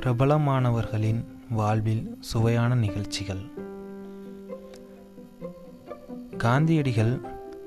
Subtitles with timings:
[0.00, 3.40] பிரபலமானவர்களின் வாழ்வில் சுவையான நிகழ்ச்சிகள்.
[6.38, 7.20] காந்தியடிகள்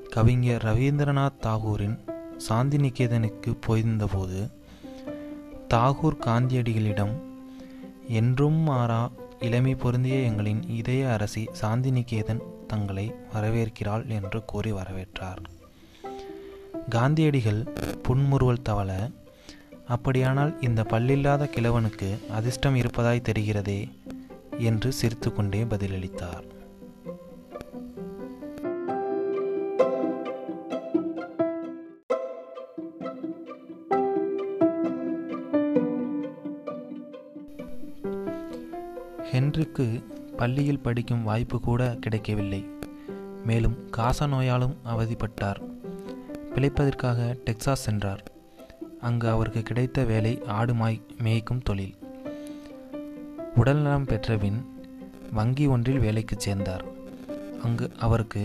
[0.10, 2.00] கவிஞர் ரவீந்திரநாத் தாகூரின்
[2.38, 4.52] சாந்தி நிகேதனுக்கு போயிருந்தபோது
[5.74, 7.16] தாகூர் காந்தியடிகளிடம்
[8.08, 15.44] என்றும் மாறா இளமை பொருந்திய எங்களின் இதய அரசி சாந்தி நிகேதன் தங்களை வரவேற்கிறாள் என்று கூறி வரவேற்றார்.
[16.90, 17.64] காந்தியடிகள்
[18.04, 19.12] புன்முறுவல் தவள
[19.88, 23.80] அப்படியானால் இந்த பல்லில்லாத கிழவனுக்கு அதிர்ஷ்டம் இருப்பதாய் தெரிகிறதே?
[24.58, 26.46] என்று சிரித்துக்கொண்டே பதிலளித்தார்.
[39.32, 39.88] ஹென்றிக்கு
[40.38, 42.62] பள்ளியில் படிக்கும் வாய்ப்பு கூட கிடைக்கவில்லை.
[43.46, 45.60] மேலும் காச நோயாலும் அவதிப்பட்டார்.
[46.56, 48.24] பிழைப்பதற்காக டெக்சாஸ் சென்றார்.
[49.02, 51.96] அங்கு அவருக்கு கிடைத்த வேலை ஆடு மாய் மேய்க்கும் தொழில்.
[53.56, 54.60] உடல்நலம் பெற்றபின்
[55.32, 56.86] வங்கி ஒன்றில் வேலைக்கு சேர்ந்தார்.
[57.64, 58.44] அங்கு அவருக்கு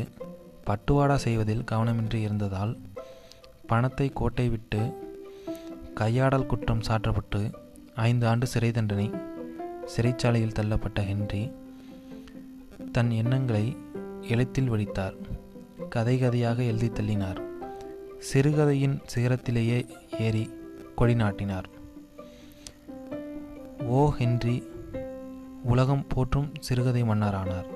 [0.67, 2.79] பட்டுவாடா செய்வதில் கவனமின்றி இருந்ததால்
[3.67, 4.81] பணத்தை கோட்டை விட்டு
[5.95, 7.41] கையாடல் குற்றம் சாற்றப்பட்டு
[7.95, 9.11] ஐந்து ஆண்டு சிறை தண்டனை
[9.97, 11.43] சிறைச்சாலையில் தள்ளப்பட்ட ஹென்றி
[12.93, 13.77] தன் எண்ணங்களை
[14.21, 15.15] எழுத்தில் வடித்தார்.
[15.89, 17.41] கதை கதையாக எழுதி தள்ளினார்.
[18.19, 19.89] சிறுகதையின் சிகரத்திலேயே
[20.21, 20.51] ஏறி
[20.95, 21.69] கொடி நாட்டினார்.
[23.87, 24.63] ஓ ஹென்றி
[25.63, 27.67] உலகம் போற்றும் சிறுகதை மன்னரானார்.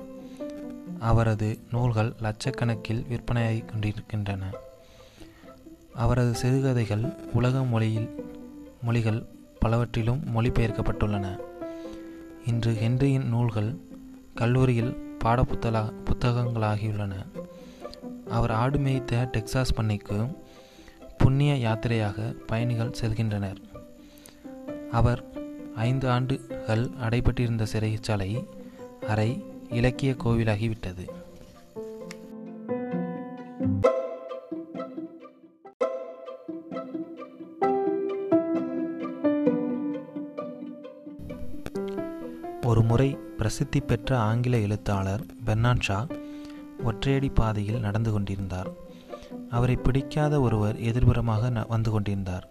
[0.99, 4.51] அவரது நூல்கள் லட்சக்கணக்கில் விற்பனையாகிக் கொண்டிருக்கின்றன.
[5.93, 8.09] அவரது சிறுகதைகள் உலக மொழியில்
[8.81, 9.25] மொழிகள்
[9.59, 11.37] பலவற்றிலும் மொழிபெயர்க்கப்பட்டுள்ளன.
[12.45, 13.77] இன்று ஹென்ரியின் நூல்கள்
[14.35, 17.13] கல்லூரியில் பாடப்புத்தலா புத்தகங்களாகியுள்ளன.
[18.29, 20.37] அவர் ஆடு மேய்த்த டெக்சாஸ் பண்ணைக்கு
[21.17, 23.55] புண்ணிய யாத்திரையாக பயணிகள் செல்கின்றனர்.
[24.91, 25.23] அவர்
[25.75, 28.45] ஐந்து ஆண்டுகள் அடைபட்டிருந்த சிறைச்சாலை
[29.07, 31.09] அறை இலக்கிய கோவிலாகிவிட்டது.
[42.65, 46.07] ஒரு முறை பிரசித்தி பெற்ற ஆங்கில எழுத்தாளர் பெர்னாட் ஷா
[46.85, 48.69] ஒற்றையடி பாதையில் நடந்து கொண்டிருந்தார்.
[49.49, 52.49] அவரை பிடிக்காத ஒருவர் எதிர்புறமாக வந்து கொண்டிருந்தார்.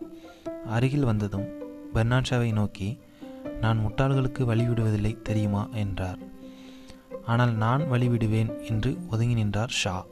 [0.66, 1.48] அருகில் வந்ததும்
[1.94, 2.98] பெர்னாட்ஷாவை நோக்கி
[3.60, 5.69] நான் முட்டாள்களுக்கு வழிவிடுவதில்லை தெரியுமா?
[5.72, 6.19] என்றார்.
[7.26, 10.04] ஆனால் நான் வழிவிடுவேன் என்று ஒதுங்கி நின்றார் ஷா.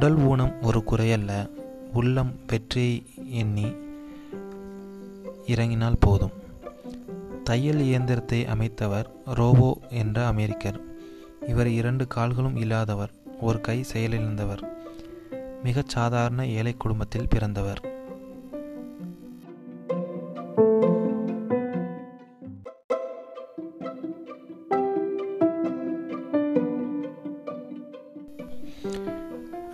[0.00, 1.50] உடல் ஊனம் ஒரு குறையல்ல.
[1.92, 3.74] உள்ளம் வெற்றியை எண்ணி
[5.46, 6.30] இறங்கினால் போதும்.
[7.44, 10.80] தையல் இயந்திரத்தை அமைத்தவர் ரோபோ என்ற அமெரிக்கர்.
[11.48, 14.62] இவர் இரண்டு கால்களும் இல்லாதவர் ஒரு கை செயலிழந்தவர்.
[15.62, 17.89] மிகச் சாதாரண ஏழை குடும்பத்தில் பிறந்தவர்.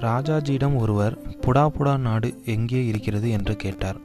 [0.01, 3.31] ராஜாஜியிடம் ஒருவர் புடா புடா நாடு எங்கே இருக்கிறது?
[3.31, 3.97] என்று கேட்டார்.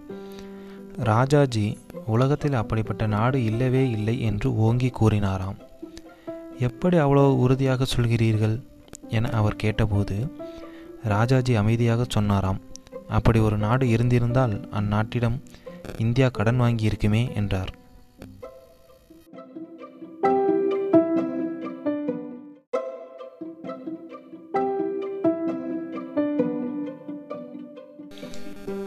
[0.97, 5.57] ராஜாஜி உலகத்தில் அப்படிப்பட்ட நாடு இல்லவே இல்லை என்று ஓங்கி கூறினாராம்.
[6.57, 8.62] எப்படி அவ்வளோ உறுதியாக சொல்கிறீர்கள்?
[9.09, 10.34] என அவர் கேட்டபோது
[11.03, 12.59] ராஜாஜி அமைதியாக சொன்னாராம்
[13.09, 15.41] அப்படி ஒரு நாடு இருந்திருந்தால் அந்நாட்டிடம்
[15.97, 17.72] இந்தியா கடன் வாங்கி இருக்குமே என்றார்.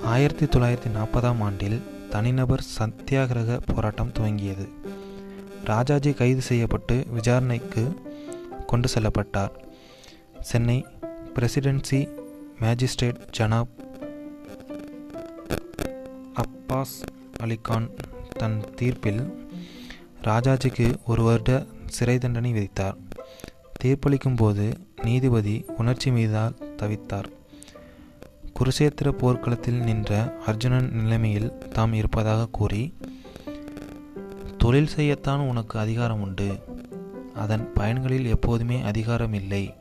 [0.03, 4.69] ஆயிரத்தி தொள்ளாயிரத்தி நாற்பதாம் ஆண்டில் தனிநபர் சத்தியாகிரக போராட்டம் துவங்கியது.
[5.65, 8.03] ராஜாஜி கைது செய்யப்பட்டு விசாரணைக்கு
[8.67, 9.51] கொண்டு செல்லப்பட்டார்.
[10.41, 10.87] சென்னை
[11.35, 12.09] பிரசிடென்சி
[12.61, 13.67] மேஜிஸ்ட்ரேட் ஜனாப்
[16.35, 17.03] அப்பாஸ்
[17.41, 17.91] அலிகான்
[18.39, 19.49] தன் தீர்ப்பில்
[20.25, 22.97] ராஜாஜிக்கு ஒரு வருட சிறை தண்டனை விதித்தார்.
[23.85, 24.73] தீர்ப்பளிக்கும் போது
[25.03, 27.25] நீதிபதி உணர்ச்சி மீதால் தவித்தார்.
[28.59, 32.95] குருசேத்திர போர்க்களத்தில் நின்ற அர்ஜுனன் நிலைமையில் தாம் இருப்பதாக கூறி
[34.59, 36.59] தொழில் செய்யத்தான் உனக்கு அதிகாரம் உண்டு.
[37.35, 39.75] அதன் பயன்களில் எப்போதுமே அதிகாரம் இல்லை.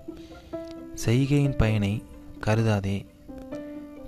[0.94, 2.04] செய்கையின் பயனை
[2.42, 3.06] கருதாதே.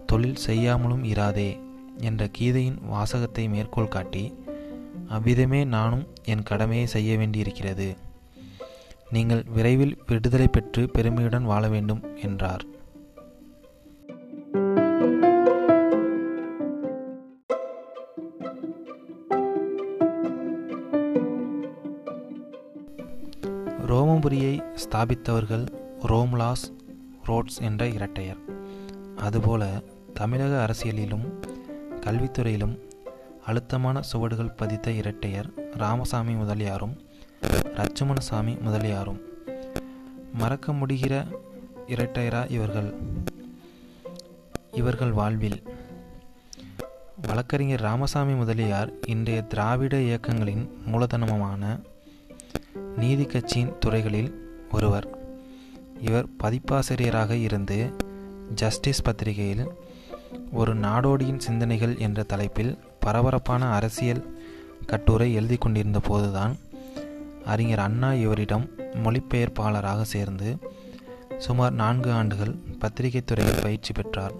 [0.05, 1.59] தொழில் செய்யாமலும் இராதே
[2.01, 4.33] என்ற கீதையின் வாசகத்தை மேற்கோள் காட்டி
[5.07, 7.95] அவ்விதமே நானும் என் கடமையை செய்ய வேண்டியிருக்கிறது.
[9.09, 12.65] நீங்கள் விரைவில் விடுதலை பெற்று பெருமையுடன் வாழ வேண்டும் என்றார்.
[24.25, 25.67] ரோமபுரியை ஸ்தாபித்தவர்கள்
[26.01, 26.63] ரோம்லாஸ்
[27.27, 28.37] ரோட்ஸ் என்ற இரட்டையர்.
[29.17, 29.81] அதுபோல
[30.13, 31.25] தமிழக அரசியலிலும்
[32.01, 32.79] கல்வித்துறையிலும்
[33.45, 36.97] அழுத்தமான சுவடுகள் பதித்த இரட்டையர் ராமசாமி முதலியாரும்
[37.75, 39.19] லட்சுமணசாமி முதலியாரும்.
[40.33, 41.25] மறக்க முடிகிற
[41.87, 42.93] இரட்டையரா இவர்கள்?
[44.71, 45.63] இவர்கள் வாழ்வில்.
[47.27, 51.79] வழக்கறிஞர் ராமசாமி முதலியார் இன்றைய திராவிட இயக்கங்களின் மூலதனமான
[52.97, 55.07] நீதி கட்சியின் துறைகளில் ஒருவர்.
[56.01, 57.93] இவர் பதிப்பாசிரியராக இருந்து
[58.53, 59.67] ஜஸ்டிஸ் பத்திரிகையில்
[60.51, 64.39] ஒரு நாடோடியின் சிந்தனைகள் என்ற தலைப்பில் பரபரப்பான அரசியல்
[64.85, 66.57] கட்டுரை எழுதி கொண்டிருந்த போதுதான்
[67.45, 70.57] அறிஞர் அண்ணா இவரிடம் மொழிபெயர்ப்பாளராக சேர்ந்து
[71.37, 74.33] சுமார் நான்கு ஆண்டுகள் பத்திரிகை துறையில் பயிற்சி பெற்றார்.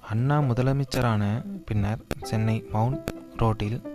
[0.00, 3.93] அண்ணா முதலமைச்சரான பின்னர் சென்னை மவுண்ட் ரோட்டில்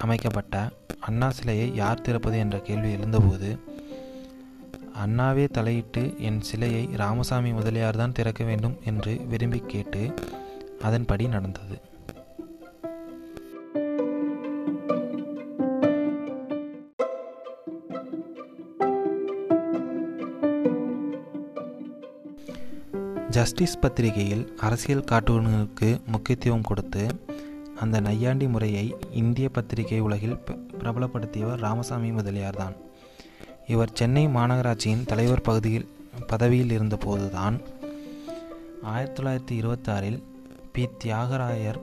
[0.00, 0.54] அமைக்கப்பட்ட
[1.00, 3.50] அண்ணா சிலையை யார் திறப்பது என்ற கேள்வி எழுந்தபோது
[5.04, 10.02] அண்ணாவே தலையிட்டு என் சிலையை ராமசாமி முதலியார் தான் திறக்க வேண்டும் என்று விரும்பி கேட்டு
[10.82, 11.76] அதன்படி நடந்தது.
[23.30, 27.02] ஜஸ்டிஸ் பத்திரிகையில் அரசியல் கார்ட்டூன்களுக்கு முக்கியத்துவம் கொடுத்து
[27.80, 30.36] அந்த நையாண்டி முறையை இந்திய பத்திரிகை உலகில்
[30.80, 32.76] பிரபலப்படுத்தியவர் ராமசாமி முதலியார் தான்
[33.66, 35.88] இவர் சென்னை மாநகராட்சியின் தலைவர் பகுதியில்
[36.26, 37.56] பதவியில் இருந்தபோதுதான்
[38.82, 40.18] ஆயிரத்தி தொள்ளாயிரத்தி இருபத்தாறில்
[40.72, 40.88] பி.
[41.04, 41.78] தியாகராயர்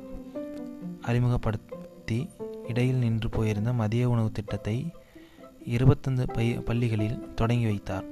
[1.01, 2.19] அறிமுகப்படுத்தி
[2.67, 4.77] இடையில் நின்று போயிருந்த மதிய உணவு திட்டத்தை
[5.67, 6.25] இருபத்தொந்து
[6.65, 8.07] பள்ளிகளில் தொடங்கி வைத்தார்.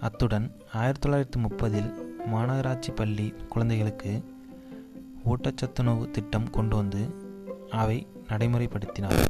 [0.00, 1.90] அத்துடன் ஆயிரத்தி தொள்ளாயிரத்தி முப்பதில்
[2.32, 4.12] மாநகராட்சி பள்ளி குழந்தைகளுக்கு
[5.26, 7.02] ஊட்டச்சத்துணவு திட்டம் கொண்டு வந்து
[7.70, 9.24] அவை நடைமுறைப்படுத்தினார்.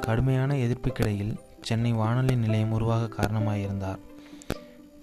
[0.00, 3.98] கடுமையான எதிர்ப்புக்கிடையில் சென்னை வானொலி நிலையம் உருவாக காரணமாயிருந்தார்.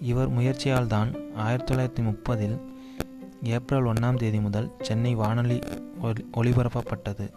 [0.00, 2.56] இவர் முயற்சியால் தான் ஆயிரத்தி தொள்ளாயிரத்தி முப்பதில்
[3.42, 5.58] ஏப்ரல் ஒன்றாம் தேதி முதல் சென்னை வானொலி
[6.34, 7.30] ஒளிபரப்பப்பட்டது.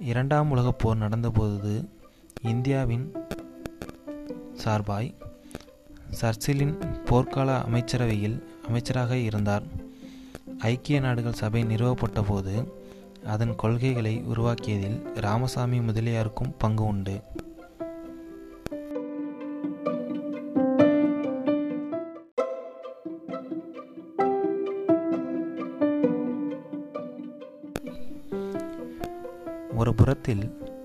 [0.00, 1.88] இரண்டாம் உலகப் போர் நடந்தபோது
[2.42, 3.12] இந்தியாவின்
[4.54, 5.14] சார்பாய்
[6.20, 6.74] சர்சிலின்
[7.04, 9.81] போர்க்கால அமைச்சரவையில் அமைச்சராக இருந்தார்.
[10.70, 12.52] ஐக்கிய நாடுகள் சபை நிறுவப்பட்ட போது
[13.24, 17.14] அதன் கொள்கைகளை உருவாக்கியதில் ராமசாமி முதலியாருக்கும் பங்கு உண்டு.
[29.76, 30.44] ஒரு புறத்தில்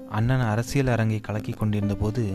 [0.09, 2.25] அண்ணன் அரசியல் அரங்கை கலக்கி கொண்டிருந்த போது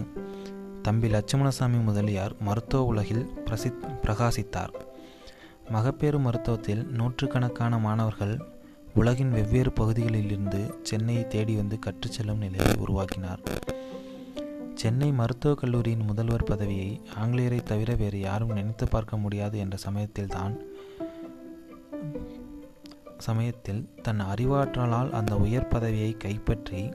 [0.83, 4.75] தம்பி லட்சுமணசாமி முதலியார் மருத்துவ உலகில் பிரசித் பிரகாசித்தார்.
[5.70, 8.41] மகப்பேறு மருத்துவத்தில் நூற்றுக்கணக்கான மாணவர்கள்
[8.94, 13.41] உலகின் வெவ்வேறு பகுதிகளிலிருந்து சென்னையை தேடி வந்து கற்றுச்செல்லும் நிலையை உருவாக்கினார்.
[14.75, 20.61] சென்னை மருத்துவக் கல்லூரியின் முதல்வர் பதவியை ஆங்கிலேயரை தவிர வேறு யாரும் நினைத்து பார்க்க முடியாது என்ற சமயத்தில்தான்
[23.19, 26.91] சமயத்தில் தன் அறிவாற்றலால் அந்த உயர் பதவியை கைப்பற்றி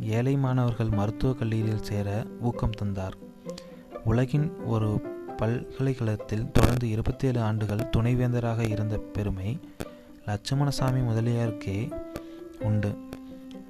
[0.00, 3.16] ஏழை மாணவர்கள் மருத்துவக் கல்லூரியில் சேர ஊக்கம் தந்தார்.
[4.04, 9.60] உலகின் ஒரு பல்கலைக்கழகத்தில் தொடர்ந்து இருபத்தி ஏழு ஆண்டுகள் துணைவேந்தராக இருந்த பெருமை
[10.26, 11.78] லட்சுமணசாமி முதலியாருக்கே
[12.60, 12.96] உண்டு.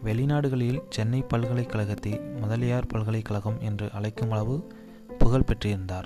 [0.04, 4.72] வெளிநாடுகளில் சென்னை பல்கலைக்கழகத்தை முதலியார் பல்கலைக்கழகம் என்று அழைக்கும் அளவு
[5.18, 6.04] புகழ் பெற்றிருந்தார்.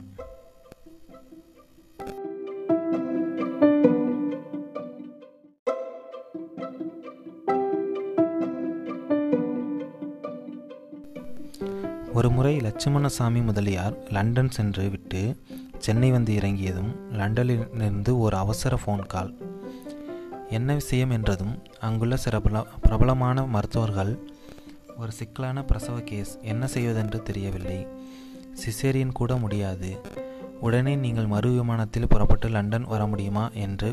[12.15, 15.21] ஒருமுறை லட்சுமணசாமி முதலியார் லண்டன் சென்று விட்டு
[15.79, 19.31] சென்னை வந்து இறங்கியதும் லண்டனிலிருந்து ஒரு அவசர ஃபோன் கால்
[20.49, 22.41] என்ன விஷயம் என்றதும் அங்குள்ள சில
[22.81, 24.13] பிரபலமான மருத்துவர்கள்
[24.97, 27.87] ஒரு சிக்கலான பிரசவ கேஸ் என்ன செய்வதென்று தெரியவில்லை.
[28.63, 29.91] சிசேரியன் கூட முடியாது.
[30.61, 33.91] உடனே நீங்கள் மறு விமானத்தில் புறப்பட்டு லண்டன் வர முடியுமா என்று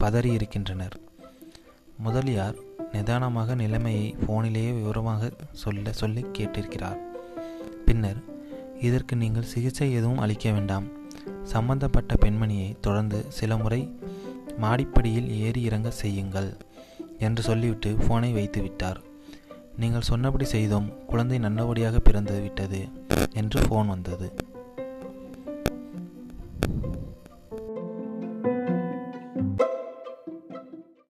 [0.00, 0.96] பதறி இருக்கின்றனர்.
[1.96, 2.58] முதலியார்
[2.92, 7.00] நிதானமாக நிலைமையை ஃபோனிலேயே விவரமாக சொல்ல சொல்லி கேட்டிருக்கிறார்.
[7.90, 8.18] பின்னர்
[8.86, 10.86] இதற்கு நீங்கள் சிகிச்சை எதுவும் அளிக்க வேண்டாம்.
[11.52, 13.80] சம்பந்தப்பட்ட பெண்மணியை தொடர்ந்து சில முறை
[14.64, 16.48] மாடிப்படியில் ஏறி இறங்க செய்யுங்கள்
[17.26, 19.00] என்று சொல்லிவிட்டு போனை வைத்து விட்டார்.
[19.82, 20.88] நீங்கள் சொன்னபடி செய்தோம்.
[21.06, 22.80] குழந்தை நல்லபடியாக பிறந்து விட்டது
[23.32, 24.28] என்று ஃபோன் வந்தது.